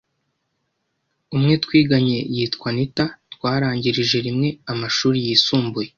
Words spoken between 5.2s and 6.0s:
yisumbuye,